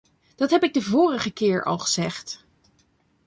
Dat 0.35 0.49
heb 0.49 0.63
ik 0.63 0.73
de 0.73 0.81
vorige 0.81 1.31
keer 1.31 1.63
al 1.63 1.77
gezegd. 1.77 2.45